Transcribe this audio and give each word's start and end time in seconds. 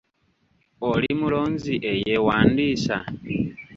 Oli 0.89 1.11
mulonzi 1.19 1.73
eyeewandiisa? 1.91 2.95